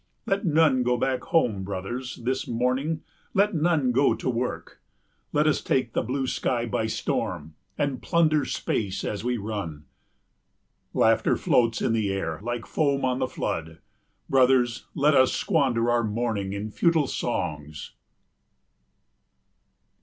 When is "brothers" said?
1.63-2.15, 14.27-14.87